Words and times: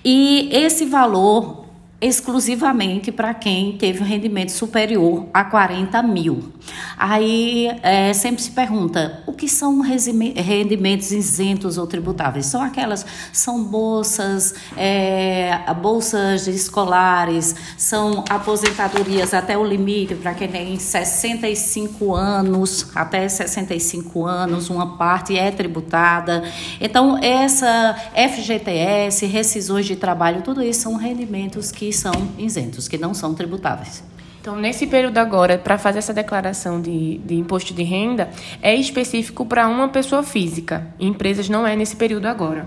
E 0.05 0.49
esse 0.53 0.85
valor 0.85 1.60
exclusivamente 2.01 3.13
para 3.13 3.35
quem 3.35 3.77
teve 3.77 4.03
um 4.03 4.07
rendimento 4.07 4.51
superior 4.51 5.27
a 5.35 5.45
40 5.45 6.03
mil. 6.03 6.51
Aí 6.97 7.69
é, 7.83 8.13
sempre 8.15 8.41
se 8.43 8.53
pergunta 8.53 9.23
o 9.27 9.33
que 9.33 9.47
são 9.49 9.81
rendimentos 9.81 11.13
isentos 11.13 11.77
ou 11.77 11.87
tributáveis? 11.87 12.47
São 12.47 12.63
aquelas, 12.63 13.05
são 13.33 13.63
bolsas, 13.65 14.55
é, 14.77 15.59
bolsas 15.81 16.47
escolares, 16.47 17.55
são 17.77 18.25
aposentadorias 18.31 19.35
até 19.35 19.59
o 19.59 19.65
limite 19.65 20.15
para 20.15 20.33
quem 20.33 20.49
tem 20.49 20.79
65 20.79 22.15
anos, 22.15 22.87
até 22.95 23.29
65 23.29 24.25
anos, 24.25 24.71
uma 24.71 24.97
parte 24.97 25.37
é 25.37 25.51
tributada. 25.51 26.43
Então, 26.81 27.19
essa 27.19 27.95
FGTS, 28.15 29.27
rescisões 29.27 29.85
de 29.85 29.97
trabalho, 29.97 30.41
tudo 30.43 30.63
isso 30.63 30.81
são 30.81 30.97
rendimentos 30.97 31.71
que 31.71 31.90
são 31.93 32.13
isentos, 32.39 32.89
que 32.89 32.99
não 32.99 33.15
são 33.15 33.35
tributáveis. 33.35 34.03
Então, 34.41 34.57
nesse 34.57 34.87
período 34.87 35.19
agora, 35.19 35.59
para 35.59 35.77
fazer 35.77 35.99
essa 35.99 36.15
declaração 36.15 36.81
de, 36.81 37.19
de 37.19 37.35
imposto 37.35 37.75
de 37.75 37.83
renda, 37.83 38.31
é 38.63 38.75
específico 38.75 39.45
para 39.45 39.69
uma 39.69 39.89
pessoa 39.89 40.23
física. 40.23 40.87
Empresas 40.99 41.49
não 41.49 41.67
é 41.67 41.77
nesse 41.77 41.95
período 41.95 42.25
agora. 42.27 42.67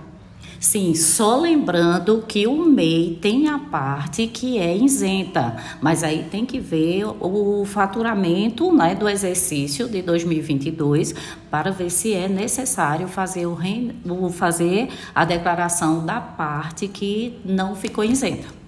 Sim, 0.63 0.95
só 0.95 1.35
lembrando 1.41 2.23
que 2.25 2.47
o 2.47 2.63
MEI 2.63 3.17
tem 3.21 3.49
a 3.49 3.59
parte 3.59 4.27
que 4.27 4.57
é 4.57 4.77
isenta, 4.77 5.57
mas 5.81 6.03
aí 6.03 6.25
tem 6.31 6.45
que 6.45 6.57
ver 6.57 7.05
o 7.19 7.65
faturamento 7.65 8.71
né, 8.71 8.95
do 8.95 9.09
exercício 9.09 9.89
de 9.89 10.01
2022 10.01 11.13
para 11.51 11.69
ver 11.69 11.89
se 11.89 12.13
é 12.13 12.29
necessário 12.29 13.09
fazer, 13.09 13.45
o, 13.45 14.29
fazer 14.29 14.87
a 15.13 15.25
declaração 15.25 16.05
da 16.05 16.21
parte 16.21 16.87
que 16.87 17.37
não 17.43 17.75
ficou 17.75 18.05
isenta. 18.05 18.62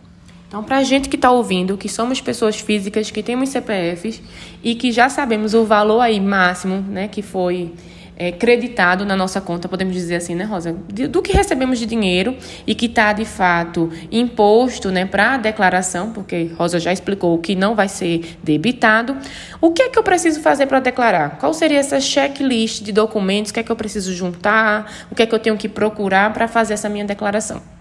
Então, 0.55 0.63
para 0.63 0.77
a 0.77 0.83
gente 0.83 1.09
que 1.09 1.17
está 1.17 1.29
ouvindo, 1.31 1.75
que 1.75 1.89
somos 1.89 2.21
pessoas 2.21 2.57
físicas, 2.57 3.11
que 3.11 3.21
temos 3.21 3.49
CPFs 3.49 4.21
e 4.63 4.73
que 4.73 4.89
já 4.89 5.09
sabemos 5.09 5.53
o 5.53 5.65
valor 5.65 5.99
aí 5.99 6.17
máximo, 6.17 6.77
né, 6.77 7.09
que 7.09 7.21
foi 7.21 7.73
é, 8.15 8.31
creditado 8.31 9.03
na 9.03 9.17
nossa 9.17 9.41
conta, 9.41 9.67
podemos 9.67 9.93
dizer 9.93 10.15
assim, 10.15 10.33
né, 10.33 10.45
Rosa? 10.45 10.71
Do 11.11 11.21
que 11.21 11.33
recebemos 11.33 11.77
de 11.77 11.85
dinheiro 11.85 12.37
e 12.65 12.73
que 12.73 12.85
está, 12.85 13.11
de 13.11 13.25
fato, 13.25 13.91
imposto 14.09 14.91
né, 14.91 15.03
para 15.03 15.33
a 15.33 15.37
declaração, 15.37 16.13
porque 16.13 16.49
Rosa 16.57 16.79
já 16.79 16.93
explicou 16.93 17.37
que 17.39 17.53
não 17.53 17.75
vai 17.75 17.89
ser 17.89 18.37
debitado. 18.41 19.17
O 19.59 19.71
que 19.73 19.81
é 19.81 19.89
que 19.89 19.99
eu 19.99 20.03
preciso 20.03 20.39
fazer 20.39 20.67
para 20.67 20.79
declarar? 20.79 21.37
Qual 21.37 21.53
seria 21.53 21.79
essa 21.79 21.99
checklist 21.99 22.81
de 22.81 22.93
documentos? 22.93 23.51
O 23.51 23.53
que 23.55 23.59
é 23.59 23.63
que 23.63 23.73
eu 23.73 23.75
preciso 23.75 24.13
juntar? 24.13 24.89
O 25.11 25.15
que 25.15 25.21
é 25.21 25.25
que 25.25 25.35
eu 25.35 25.39
tenho 25.39 25.57
que 25.57 25.67
procurar 25.67 26.31
para 26.31 26.47
fazer 26.47 26.75
essa 26.75 26.87
minha 26.87 27.03
declaração? 27.03 27.74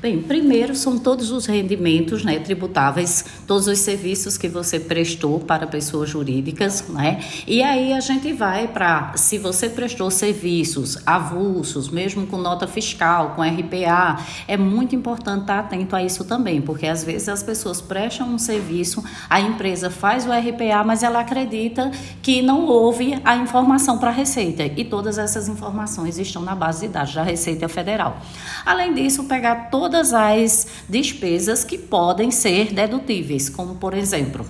Bem, 0.00 0.22
primeiro 0.22 0.76
são 0.76 0.96
todos 0.96 1.32
os 1.32 1.46
rendimentos 1.46 2.24
né, 2.24 2.38
tributáveis, 2.38 3.24
todos 3.48 3.66
os 3.66 3.80
serviços 3.80 4.38
que 4.38 4.46
você 4.46 4.78
prestou 4.78 5.40
para 5.40 5.66
pessoas 5.66 6.08
jurídicas, 6.08 6.86
né? 6.88 7.20
E 7.44 7.64
aí 7.64 7.92
a 7.92 7.98
gente 7.98 8.32
vai 8.32 8.68
para, 8.68 9.16
se 9.16 9.38
você 9.38 9.68
prestou 9.68 10.08
serviços 10.08 10.98
avulsos, 11.04 11.88
mesmo 11.88 12.28
com 12.28 12.36
nota 12.38 12.68
fiscal, 12.68 13.34
com 13.34 13.42
RPA, 13.42 14.24
é 14.46 14.56
muito 14.56 14.94
importante 14.94 15.40
estar 15.40 15.58
atento 15.58 15.96
a 15.96 16.02
isso 16.04 16.24
também, 16.24 16.60
porque 16.60 16.86
às 16.86 17.02
vezes 17.02 17.28
as 17.28 17.42
pessoas 17.42 17.80
prestam 17.80 18.28
um 18.28 18.38
serviço, 18.38 19.02
a 19.28 19.40
empresa 19.40 19.90
faz 19.90 20.24
o 20.24 20.30
RPA, 20.30 20.84
mas 20.86 21.02
ela 21.02 21.18
acredita 21.18 21.90
que 22.22 22.40
não 22.40 22.66
houve 22.66 23.20
a 23.24 23.36
informação 23.36 23.98
para 23.98 24.10
a 24.10 24.12
Receita, 24.12 24.62
e 24.64 24.84
todas 24.84 25.18
essas 25.18 25.48
informações 25.48 26.20
estão 26.20 26.40
na 26.40 26.54
base 26.54 26.86
de 26.86 26.92
dados 26.92 27.12
da 27.12 27.24
Receita 27.24 27.68
Federal. 27.68 28.18
Além 28.64 28.94
disso, 28.94 29.24
pegar 29.24 29.70
todas 29.88 30.12
as 30.12 30.66
despesas 30.86 31.64
que 31.64 31.78
podem 31.78 32.30
ser 32.30 32.74
dedutíveis, 32.74 33.48
como 33.48 33.76
por 33.76 33.94
exemplo, 33.94 34.44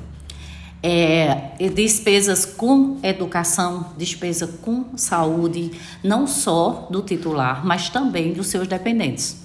é, 0.83 1.53
despesas 1.73 2.45
com 2.45 2.99
educação, 3.05 3.93
despesa 3.97 4.49
com 4.61 4.97
saúde, 4.97 5.71
não 6.03 6.27
só 6.27 6.89
do 6.91 7.03
titular, 7.03 7.65
mas 7.65 7.89
também 7.89 8.33
dos 8.33 8.49
seus 8.49 8.67
dependentes. 8.67 9.37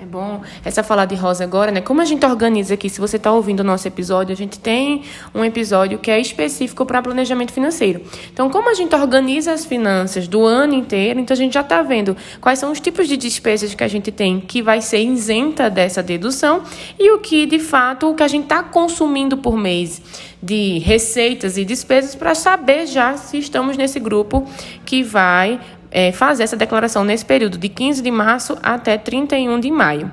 É 0.00 0.06
bom 0.06 0.42
essa 0.64 0.84
falar 0.84 1.06
de 1.06 1.16
Rosa 1.16 1.42
agora, 1.42 1.72
né? 1.72 1.80
Como 1.80 2.00
a 2.00 2.04
gente 2.04 2.24
organiza 2.24 2.74
aqui, 2.74 2.88
se 2.88 3.00
você 3.00 3.16
está 3.16 3.32
ouvindo 3.32 3.60
o 3.60 3.64
nosso 3.64 3.88
episódio, 3.88 4.32
a 4.32 4.36
gente 4.36 4.56
tem 4.56 5.02
um 5.34 5.44
episódio 5.44 5.98
que 5.98 6.08
é 6.08 6.20
específico 6.20 6.86
para 6.86 7.02
planejamento 7.02 7.52
financeiro. 7.52 8.00
Então, 8.32 8.48
como 8.48 8.70
a 8.70 8.74
gente 8.74 8.94
organiza 8.94 9.52
as 9.52 9.64
finanças 9.64 10.28
do 10.28 10.46
ano 10.46 10.72
inteiro, 10.72 11.18
então 11.18 11.34
a 11.34 11.36
gente 11.36 11.54
já 11.54 11.62
está 11.62 11.82
vendo 11.82 12.16
quais 12.40 12.60
são 12.60 12.70
os 12.70 12.78
tipos 12.78 13.08
de 13.08 13.16
despesas 13.16 13.74
que 13.74 13.82
a 13.82 13.88
gente 13.88 14.12
tem 14.12 14.38
que 14.38 14.62
vai 14.62 14.80
ser 14.80 15.02
isenta 15.02 15.68
dessa 15.68 16.00
dedução 16.00 16.62
e 16.96 17.10
o 17.10 17.18
que, 17.18 17.44
de 17.44 17.58
fato, 17.58 18.08
o 18.08 18.14
que 18.14 18.22
a 18.22 18.28
gente 18.28 18.44
está 18.44 18.62
consumindo 18.62 19.36
por 19.36 19.56
mês 19.56 20.00
de 20.40 20.78
receitas 20.78 21.56
e 21.56 21.64
despesas 21.64 22.14
para 22.14 22.36
saber 22.36 22.86
já 22.86 23.16
se 23.16 23.36
estamos 23.36 23.76
nesse 23.76 23.98
grupo 23.98 24.46
que 24.84 25.02
vai 25.02 25.58
é, 25.90 26.12
fazer 26.12 26.42
essa 26.42 26.56
declaração 26.56 27.04
nesse 27.04 27.24
período 27.24 27.58
de 27.58 27.68
15 27.68 28.02
de 28.02 28.10
março 28.10 28.58
até 28.62 28.98
31 28.98 29.60
de 29.60 29.70
maio. 29.70 30.12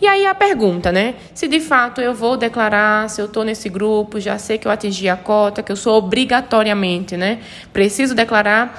E 0.00 0.06
aí 0.06 0.26
a 0.26 0.34
pergunta, 0.34 0.90
né? 0.90 1.14
Se 1.32 1.46
de 1.46 1.60
fato 1.60 2.00
eu 2.00 2.12
vou 2.12 2.36
declarar, 2.36 3.08
se 3.08 3.20
eu 3.20 3.26
estou 3.26 3.44
nesse 3.44 3.68
grupo, 3.68 4.18
já 4.18 4.36
sei 4.36 4.58
que 4.58 4.66
eu 4.66 4.72
atingi 4.72 5.08
a 5.08 5.16
cota, 5.16 5.62
que 5.62 5.70
eu 5.70 5.76
sou 5.76 5.96
obrigatoriamente, 5.96 7.16
né? 7.16 7.38
Preciso 7.72 8.14
declarar. 8.14 8.76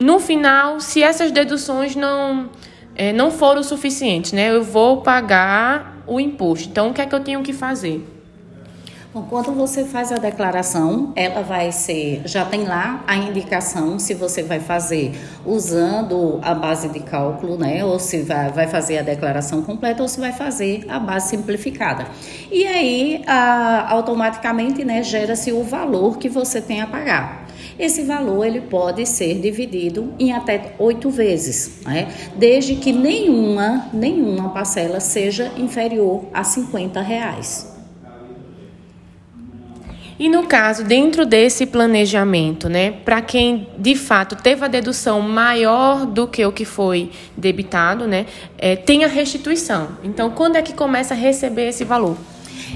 No 0.00 0.18
final, 0.18 0.80
se 0.80 1.04
essas 1.04 1.30
deduções 1.30 1.94
não, 1.94 2.50
é, 2.96 3.12
não 3.12 3.30
foram 3.30 3.62
suficientes, 3.62 4.32
né? 4.32 4.50
Eu 4.50 4.64
vou 4.64 5.02
pagar 5.02 6.02
o 6.04 6.18
imposto. 6.18 6.68
Então, 6.68 6.90
o 6.90 6.92
que 6.92 7.00
é 7.00 7.06
que 7.06 7.14
eu 7.14 7.20
tenho 7.20 7.40
que 7.42 7.52
fazer? 7.52 8.04
Bom, 9.14 9.24
quando 9.30 9.52
você 9.52 9.84
faz 9.84 10.10
a 10.10 10.16
declaração, 10.16 11.12
ela 11.14 11.40
vai 11.40 11.70
ser, 11.70 12.22
já 12.24 12.44
tem 12.44 12.64
lá 12.64 13.04
a 13.06 13.14
indicação 13.14 13.96
se 13.96 14.12
você 14.12 14.42
vai 14.42 14.58
fazer 14.58 15.12
usando 15.46 16.40
a 16.42 16.52
base 16.52 16.88
de 16.88 16.98
cálculo, 16.98 17.56
né? 17.56 17.84
Ou 17.84 18.00
se 18.00 18.22
vai, 18.22 18.50
vai 18.50 18.66
fazer 18.66 18.98
a 18.98 19.02
declaração 19.02 19.62
completa 19.62 20.02
ou 20.02 20.08
se 20.08 20.18
vai 20.18 20.32
fazer 20.32 20.84
a 20.88 20.98
base 20.98 21.28
simplificada. 21.28 22.08
E 22.50 22.66
aí, 22.66 23.22
a, 23.24 23.88
automaticamente, 23.92 24.84
né, 24.84 25.00
gera-se 25.04 25.52
o 25.52 25.62
valor 25.62 26.18
que 26.18 26.28
você 26.28 26.60
tem 26.60 26.80
a 26.80 26.86
pagar. 26.88 27.46
Esse 27.78 28.02
valor 28.02 28.44
ele 28.44 28.62
pode 28.62 29.06
ser 29.06 29.40
dividido 29.40 30.12
em 30.18 30.32
até 30.32 30.74
oito 30.76 31.08
vezes, 31.08 31.82
né? 31.84 32.08
desde 32.36 32.74
que 32.74 32.92
nenhuma, 32.92 33.90
nenhuma 33.92 34.48
parcela 34.48 34.98
seja 34.98 35.52
inferior 35.56 36.24
a 36.34 36.42
50 36.42 37.00
reais. 37.00 37.73
E 40.18 40.28
no 40.28 40.46
caso, 40.46 40.84
dentro 40.84 41.26
desse 41.26 41.66
planejamento, 41.66 42.68
né, 42.68 42.92
para 42.92 43.20
quem 43.20 43.68
de 43.76 43.96
fato 43.96 44.36
teve 44.36 44.64
a 44.64 44.68
dedução 44.68 45.20
maior 45.20 46.06
do 46.06 46.28
que 46.28 46.44
o 46.44 46.52
que 46.52 46.64
foi 46.64 47.10
debitado, 47.36 48.06
né, 48.06 48.26
é, 48.56 48.76
tem 48.76 49.04
a 49.04 49.08
restituição. 49.08 49.88
Então, 50.04 50.30
quando 50.30 50.56
é 50.56 50.62
que 50.62 50.72
começa 50.72 51.14
a 51.14 51.16
receber 51.16 51.68
esse 51.68 51.84
valor? 51.84 52.16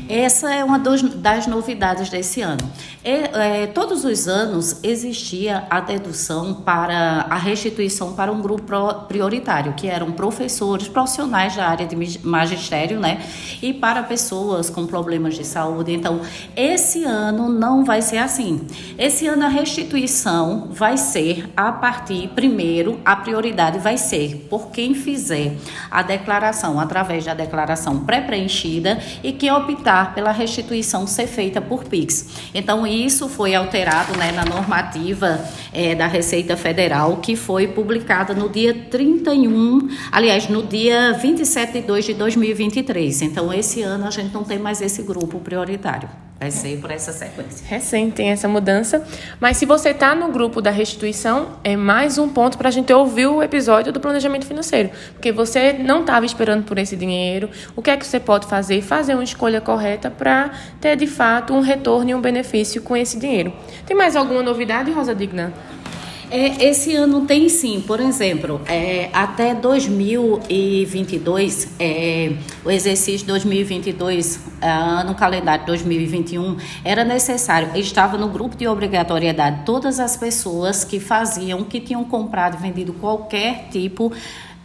Essa 0.09 0.55
é 0.55 0.65
uma 0.65 0.79
das 0.79 1.47
novidades 1.47 2.09
desse 2.09 2.41
ano. 2.41 2.67
É, 3.05 3.67
todos 3.67 4.05
os 4.05 4.27
anos 4.27 4.81
existia 4.83 5.65
a 5.69 5.81
dedução 5.81 6.55
para 6.55 7.27
a 7.29 7.37
restituição 7.37 8.15
para 8.15 8.33
um 8.33 8.41
grupo 8.41 8.63
prioritário, 9.07 9.75
que 9.75 9.87
eram 9.87 10.13
professores, 10.13 10.89
profissionais 10.89 11.55
da 11.57 11.69
área 11.69 11.87
de 11.87 12.19
magistério, 12.27 12.99
né? 12.99 13.21
E 13.61 13.75
para 13.75 14.03
pessoas 14.03 14.71
com 14.71 14.87
problemas 14.87 15.35
de 15.35 15.45
saúde. 15.45 15.93
Então, 15.93 16.23
esse 16.57 17.05
ano 17.05 17.49
não 17.51 17.85
vai 17.85 18.01
ser 18.01 18.19
assim. 18.19 18.67
Esse 18.99 19.27
ano 19.27 19.45
a 19.45 19.49
restituição 19.49 20.69
vai 20.71 20.97
ser 20.97 21.51
a 21.55 21.71
partir, 21.71 22.29
primeiro, 22.29 22.99
a 23.05 23.15
prioridade 23.15 23.79
vai 23.79 23.99
ser 23.99 24.47
por 24.49 24.71
quem 24.71 24.95
fizer 24.95 25.55
a 25.91 26.03
declaração 26.03 26.81
através 26.81 27.27
da 27.27 27.35
declaração 27.35 28.05
pré-preenchida 28.05 28.99
e 29.23 29.33
que 29.33 29.51
optar 29.51 29.98
pela 30.07 30.33
restituição 30.33 31.07
ser 31.07 31.27
feita 31.27 31.61
por 31.61 31.85
PIX. 31.85 32.51
Então, 32.55 32.87
isso 32.87 33.29
foi 33.29 33.55
alterado 33.55 34.17
né, 34.17 34.33
na 34.33 34.45
normativa 34.45 35.45
é, 35.73 35.95
da 35.95 36.07
Receita 36.07 36.57
Federal, 36.57 37.19
que 37.19 37.37
foi 37.37 37.69
publicada 37.69 38.35
no 38.35 38.49
dia 38.49 38.75
31, 38.75 39.89
aliás, 40.11 40.49
no 40.49 40.63
dia 40.63 41.13
27 41.13 41.73
de 41.73 41.81
2 41.83 42.05
de 42.07 42.15
2023. 42.15 43.23
Então, 43.23 43.53
esse 43.53 43.83
ano 43.83 44.07
a 44.07 44.11
gente 44.11 44.33
não 44.33 44.45
tem 44.45 44.59
mais 44.59 44.81
esse 44.81 45.03
grupo 45.03 45.39
prioritário. 45.41 46.28
Vai 46.41 46.53
ser 46.53 46.79
por 46.81 46.91
essa 46.93 47.13
sequência. 47.13 47.67
Recente 47.67 48.13
tem 48.13 48.31
essa 48.31 48.47
mudança. 48.47 49.05
Mas 49.41 49.57
se 49.57 49.67
você 49.67 49.91
está 49.91 50.15
no 50.15 50.31
grupo 50.31 50.61
da 50.63 50.71
restituição, 50.71 51.59
é 51.65 51.77
mais 51.77 52.17
um 52.17 52.29
ponto 52.29 52.57
para 52.57 52.69
a 52.69 52.71
gente 52.71 52.93
ouvir 52.93 53.27
o 53.27 53.43
episódio 53.43 53.93
do 53.93 53.99
planejamento 53.99 54.47
financeiro. 54.47 54.91
Porque 55.15 55.33
você 55.33 55.73
não 55.73 56.03
estava 56.03 56.25
esperando 56.25 56.65
por 56.65 56.79
esse 56.79 56.95
dinheiro. 56.95 57.51
O 57.75 57.83
que 57.83 57.91
é 57.91 57.97
que 57.97 58.07
você 58.07 58.21
pode 58.21 58.47
fazer? 58.47 58.81
Fazer 58.83 59.15
uma 59.15 59.25
escolha 59.25 59.61
correta 59.61 60.11
para 60.11 60.53
ter, 60.81 60.95
de 60.95 61.09
fato, 61.09 61.53
um 61.53 61.61
retorno 61.61 62.11
e 62.11 62.15
um 62.15 62.21
benefício 62.21 62.83
com 62.83 62.97
esse 62.97 63.19
dinheiro. 63.19 63.53
Tem 63.85 63.97
mais 63.97 64.15
alguma 64.15 64.41
novidade, 64.41 64.93
Rosa 64.93 65.17
Digna? 65.17 65.53
É, 66.31 66.63
esse 66.63 66.95
ano 66.95 67.23
tem 67.23 67.49
sim, 67.49 67.83
por 67.87 68.01
exemplo, 68.01 68.61
é, 68.67 69.09
até 69.15 69.55
2022, 69.55 71.77
é, 71.81 72.35
o 72.63 72.71
exercício 72.71 73.27
2022, 73.27 74.39
é, 74.61 74.69
ano 74.69 75.15
calendário 75.15 75.65
2021, 75.65 76.59
era 76.85 77.03
necessário, 77.03 77.71
estava 77.77 78.19
no 78.19 78.29
grupo 78.29 78.55
de 78.57 78.69
obrigatoriedade 78.69 79.63
todas 79.65 79.99
as 79.99 80.19
pessoas 80.19 80.85
que 80.85 81.01
faziam, 81.01 81.65
que 81.65 81.81
tinham 81.81 82.05
comprado 82.05 82.59
vendido 82.59 82.93
qualquer 82.93 83.69
tipo, 83.71 84.13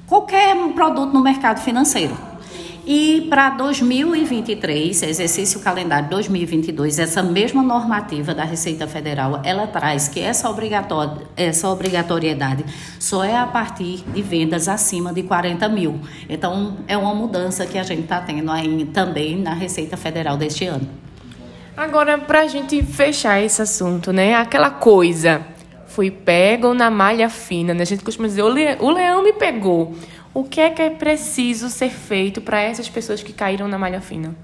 qualquer 0.06 0.54
produto 0.74 1.14
no 1.14 1.22
mercado 1.22 1.62
financeiro. 1.62 2.33
E 2.86 3.28
para 3.30 3.52
2023, 3.52 5.04
exercício 5.04 5.62
calendário 5.62 6.10
2022, 6.10 7.00
essa 7.00 7.24
mesma 7.24 7.64
normativa 7.64 8.36
da 8.36 8.44
Receita 8.44 8.86
Federal, 8.86 9.40
ela 9.46 9.66
traz 9.68 10.10
que 10.10 10.20
essa, 10.20 10.50
obrigatória, 10.50 11.26
essa 11.38 11.70
obrigatoriedade 11.70 12.66
só 13.00 13.24
é 13.24 13.38
a 13.38 13.48
partir 13.48 14.04
de 14.14 14.22
vendas 14.22 14.68
acima 14.68 15.14
de 15.14 15.24
40 15.24 15.70
mil. 15.70 15.98
Então, 16.28 16.76
é 16.86 16.98
uma 16.98 17.16
mudança 17.16 17.66
que 17.66 17.78
a 17.78 17.84
gente 17.84 18.02
está 18.02 18.20
tendo 18.20 18.52
aí 18.52 18.84
também 18.94 19.38
na 19.38 19.54
Receita 19.54 19.96
Federal 19.96 20.36
deste 20.36 20.66
ano. 20.66 20.86
Agora, 21.78 22.18
para 22.18 22.42
a 22.42 22.48
gente 22.48 22.84
fechar 22.84 23.42
esse 23.42 23.62
assunto, 23.62 24.12
né? 24.12 24.36
Aquela 24.36 24.70
coisa, 24.70 25.42
fui 25.88 26.12
pego 26.12 26.74
na 26.74 26.92
malha 26.92 27.30
fina, 27.30 27.74
né? 27.74 27.84
A 27.84 27.86
gente 27.86 28.04
costuma 28.04 28.28
dizer, 28.28 28.44
o 28.44 28.92
leão 28.92 29.24
me 29.24 29.32
pegou. 29.32 29.96
O 30.36 30.44
que 30.44 30.60
é 30.60 30.72
que 30.72 30.82
é 30.82 30.90
preciso 30.90 31.70
ser 31.70 31.92
feito 31.92 32.42
para 32.42 32.60
essas 32.60 32.90
pessoas 32.90 33.22
que 33.22 33.32
caíram 33.32 33.68
na 33.68 33.78
malha 33.78 34.02
fina? 34.02 34.36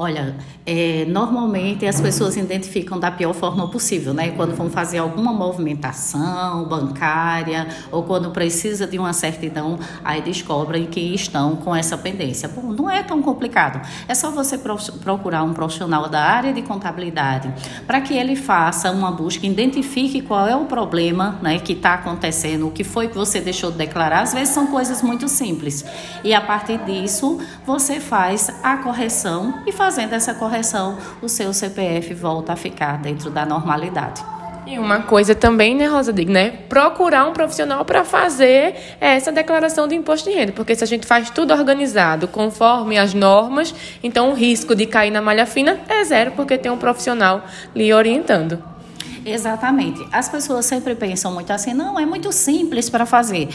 Olha, 0.00 0.36
é, 0.64 1.04
normalmente 1.08 1.84
as 1.84 2.00
pessoas 2.00 2.36
identificam 2.36 3.00
da 3.00 3.10
pior 3.10 3.34
forma 3.34 3.68
possível, 3.68 4.14
né? 4.14 4.30
Quando 4.30 4.54
vão 4.54 4.70
fazer 4.70 4.98
alguma 4.98 5.32
movimentação 5.32 6.66
bancária 6.66 7.66
ou 7.90 8.04
quando 8.04 8.30
precisa 8.30 8.86
de 8.86 8.96
uma 8.96 9.12
certidão, 9.12 9.76
aí 10.04 10.22
descobrem 10.22 10.86
que 10.86 11.00
estão 11.00 11.56
com 11.56 11.74
essa 11.74 11.98
pendência. 11.98 12.48
Bom, 12.48 12.72
não 12.72 12.88
é 12.88 13.02
tão 13.02 13.20
complicado. 13.20 13.84
É 14.06 14.14
só 14.14 14.30
você 14.30 14.56
procurar 15.02 15.42
um 15.42 15.52
profissional 15.52 16.08
da 16.08 16.22
área 16.22 16.52
de 16.52 16.62
contabilidade 16.62 17.52
para 17.84 18.00
que 18.00 18.14
ele 18.14 18.36
faça 18.36 18.92
uma 18.92 19.10
busca, 19.10 19.44
identifique 19.48 20.22
qual 20.22 20.46
é 20.46 20.54
o 20.54 20.66
problema 20.66 21.40
né, 21.42 21.58
que 21.58 21.72
está 21.72 21.94
acontecendo, 21.94 22.68
o 22.68 22.70
que 22.70 22.84
foi 22.84 23.08
que 23.08 23.16
você 23.16 23.40
deixou 23.40 23.72
de 23.72 23.78
declarar. 23.78 24.22
Às 24.22 24.32
vezes 24.32 24.54
são 24.54 24.68
coisas 24.68 25.02
muito 25.02 25.28
simples. 25.28 25.84
E 26.22 26.32
a 26.32 26.40
partir 26.40 26.78
disso, 26.84 27.40
você 27.66 27.98
faz 27.98 28.48
a 28.62 28.76
correção 28.76 29.54
e 29.66 29.72
faz 29.72 29.87
fazendo 29.88 30.12
essa 30.12 30.34
correção, 30.34 30.98
o 31.22 31.30
seu 31.30 31.50
CPF 31.50 32.12
volta 32.12 32.52
a 32.52 32.56
ficar 32.56 32.98
dentro 32.98 33.30
da 33.30 33.46
normalidade. 33.46 34.22
E 34.66 34.78
uma 34.78 35.00
coisa 35.00 35.34
também, 35.34 35.74
né, 35.74 35.86
Rosa 35.86 36.12
Dig, 36.12 36.30
né? 36.30 36.50
Procurar 36.68 37.26
um 37.26 37.32
profissional 37.32 37.86
para 37.86 38.04
fazer 38.04 38.74
essa 39.00 39.32
declaração 39.32 39.88
de 39.88 39.94
imposto 39.94 40.28
de 40.28 40.36
renda. 40.36 40.52
Porque 40.52 40.74
se 40.74 40.84
a 40.84 40.86
gente 40.86 41.06
faz 41.06 41.30
tudo 41.30 41.54
organizado, 41.54 42.28
conforme 42.28 42.98
as 42.98 43.14
normas, 43.14 43.74
então 44.02 44.30
o 44.30 44.34
risco 44.34 44.74
de 44.74 44.84
cair 44.84 45.10
na 45.10 45.22
malha 45.22 45.46
fina 45.46 45.80
é 45.88 46.04
zero, 46.04 46.32
porque 46.32 46.58
tem 46.58 46.70
um 46.70 46.76
profissional 46.76 47.42
lhe 47.74 47.90
orientando. 47.94 48.62
Exatamente. 49.24 50.06
As 50.12 50.28
pessoas 50.28 50.66
sempre 50.66 50.94
pensam 50.94 51.32
muito 51.32 51.50
assim, 51.50 51.72
não, 51.72 51.98
é 51.98 52.04
muito 52.04 52.30
simples 52.30 52.90
para 52.90 53.06
fazer. 53.06 53.48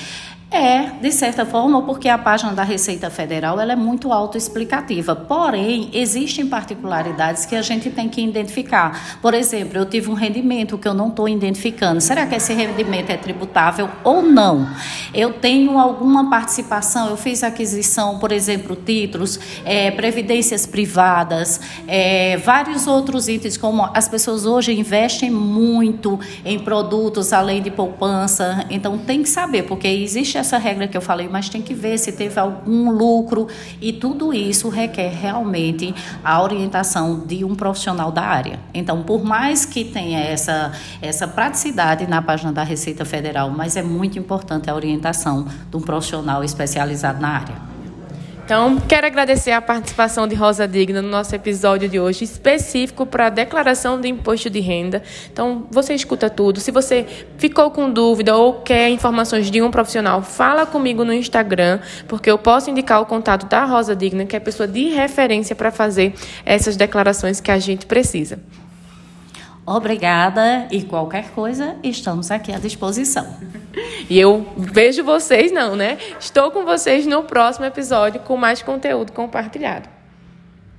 É, 0.54 0.92
de 1.02 1.12
certa 1.12 1.48
forma, 1.48 1.82
porque 1.82 2.08
a 2.08 2.16
página 2.16 2.54
da 2.54 2.62
Receita 2.62 3.10
Federal 3.10 3.60
ela 3.60 3.74
é 3.74 3.76
muito 3.76 4.14
autoexplicativa. 4.14 5.16
Porém, 5.16 5.90
existem 5.92 6.46
particularidades 6.46 7.44
que 7.44 7.56
a 7.56 7.62
gente 7.64 7.90
tem 7.90 8.08
que 8.08 8.22
identificar. 8.22 9.18
Por 9.20 9.34
exemplo, 9.34 9.80
eu 9.80 9.86
tive 9.88 10.12
um 10.12 10.14
rendimento 10.14 10.78
que 10.78 10.88
eu 10.88 10.94
não 10.94 11.08
estou 11.08 11.28
identificando. 11.28 12.00
Será 12.00 12.28
que 12.28 12.36
esse 12.36 12.54
rendimento 12.54 13.10
é 13.10 13.18
tributável 13.18 13.90
ou 14.04 14.22
não? 14.22 14.70
Eu 15.12 15.34
tenho 15.34 15.80
alguma 15.80 16.30
participação, 16.30 17.10
eu 17.10 17.18
fiz 17.18 17.44
aquisição, 17.44 18.20
por 18.20 18.32
exemplo, 18.32 18.76
títulos, 18.76 19.40
é, 19.66 19.90
previdências 19.90 20.68
privadas, 20.68 21.60
é, 21.88 22.38
vários 22.38 22.86
outros 22.86 23.28
itens, 23.28 23.58
como 23.58 23.90
as 23.92 24.08
pessoas 24.08 24.46
hoje 24.46 24.72
investem 24.72 25.32
muito 25.32 26.20
em 26.46 26.60
produtos 26.60 27.34
além 27.34 27.60
de 27.60 27.72
poupança. 27.72 28.68
Então, 28.70 29.00
tem 29.00 29.24
que 29.24 29.30
saber, 29.30 29.64
porque 29.64 29.88
existe 29.88 30.43
essa 30.44 30.58
regra 30.58 30.88
que 30.88 30.96
eu 30.96 31.02
falei, 31.02 31.28
mas 31.28 31.50
tem 31.50 31.62
que 31.62 31.74
ver 31.74 31.98
se 31.98 32.12
teve 32.12 32.40
algum 32.40 32.92
lucro 32.92 33.48
e 33.82 33.92
tudo 33.92 34.34
isso 34.34 34.70
requer 34.70 35.10
realmente 35.10 35.96
a 36.24 36.42
orientação 36.42 37.22
de 37.26 37.44
um 37.44 37.56
profissional 37.56 38.12
da 38.12 38.22
área. 38.22 38.60
Então, 38.74 39.02
por 39.04 39.24
mais 39.24 39.66
que 39.66 39.84
tenha 39.84 40.20
essa, 40.20 40.72
essa 41.02 41.28
praticidade 41.28 42.06
na 42.08 42.22
página 42.22 42.52
da 42.52 42.64
Receita 42.64 43.06
Federal, 43.06 43.50
mas 43.50 43.76
é 43.76 43.82
muito 43.82 44.20
importante 44.20 44.70
a 44.70 44.76
orientação 44.76 45.48
de 45.70 45.78
um 45.78 45.82
profissional 45.82 46.44
especializado 46.44 47.20
na 47.20 47.30
área. 47.30 47.73
Então, 48.46 48.78
quero 48.78 49.08
agradecer 49.08 49.52
a 49.52 49.62
participação 49.62 50.28
de 50.28 50.36
Rosa 50.36 50.68
Digna 50.68 51.02
no 51.02 51.08
nosso 51.08 51.34
episódio 51.34 51.88
de 51.88 51.98
hoje, 51.98 52.26
específico 52.26 53.06
para 53.06 53.28
a 53.28 53.30
declaração 53.30 54.02
de 54.02 54.10
imposto 54.10 54.50
de 54.50 54.60
renda. 54.60 55.02
Então, 55.32 55.66
você 55.72 55.94
escuta 55.94 56.30
tudo. 56.30 56.60
Se 56.60 56.70
você 56.70 57.06
ficou 57.38 57.72
com 57.72 57.90
dúvida 57.90 58.36
ou 58.36 58.56
quer 58.56 58.90
informações 58.90 59.50
de 59.50 59.62
um 59.62 59.72
profissional, 59.72 60.22
fala 60.22 60.66
comigo 60.66 61.06
no 61.06 61.14
Instagram, 61.14 61.80
porque 62.06 62.30
eu 62.30 62.38
posso 62.38 62.70
indicar 62.70 63.02
o 63.02 63.06
contato 63.06 63.46
da 63.46 63.64
Rosa 63.64 63.96
Digna, 63.96 64.26
que 64.26 64.36
é 64.36 64.40
a 64.40 64.42
pessoa 64.42 64.68
de 64.68 64.90
referência 64.90 65.56
para 65.56 65.72
fazer 65.72 66.14
essas 66.46 66.76
declarações 66.76 67.40
que 67.40 67.50
a 67.50 67.60
gente 67.60 67.86
precisa. 67.86 68.40
Obrigada 69.66 70.68
e 70.72 70.84
qualquer 70.84 71.32
coisa, 71.32 71.78
estamos 71.84 72.30
aqui 72.32 72.52
à 72.52 72.60
disposição. 72.60 73.26
E 74.10 74.20
eu 74.20 74.46
vejo 74.58 75.04
vocês, 75.04 75.52
não, 75.52 75.76
né? 75.76 75.98
Estou 76.20 76.52
com 76.52 76.66
vocês 76.66 77.06
no 77.06 77.24
próximo 77.24 77.66
episódio 77.66 78.20
com 78.22 78.36
mais 78.36 78.62
conteúdo 78.62 79.14
compartilhado. 79.14 79.93